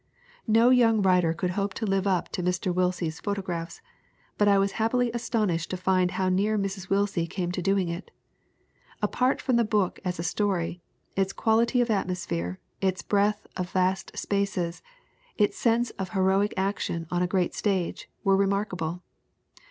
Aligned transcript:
No 0.47 0.71
young 0.71 1.03
writer 1.03 1.31
could 1.31 1.51
hope 1.51 1.75
to 1.75 1.85
live 1.85 2.07
up 2.07 2.29
to 2.29 2.41
Mr. 2.41 2.73
Willsie's 2.73 3.19
photographs, 3.19 3.83
but 4.35 4.47
I 4.47 4.57
was 4.57 4.71
happily 4.81 5.11
astonished 5.13 5.69
to 5.69 5.77
find 5.77 6.09
how 6.17 6.27
near 6.27 6.57
Mrs. 6.57 6.89
Willsie 6.89 7.27
came 7.27 7.51
to 7.51 7.61
doing 7.61 7.87
it. 7.87 8.09
Apart 9.03 9.39
from 9.43 9.57
the 9.57 9.63
book 9.63 9.99
as 10.03 10.17
a 10.17 10.23
story, 10.23 10.81
its 11.15 11.33
quality 11.33 11.81
of 11.81 11.91
atmosphere, 11.91 12.59
its 12.81 13.03
breath 13.03 13.45
of 13.55 13.69
vast 13.73 14.17
spaces, 14.17 14.81
its 15.37 15.55
sense 15.55 15.91
of 16.01 16.09
heroic 16.13 16.55
action 16.57 17.05
on 17.11 17.21
a 17.21 17.27
great 17.27 17.53
stage, 17.53 18.09
were 18.23 18.35
remarkable. 18.35 19.03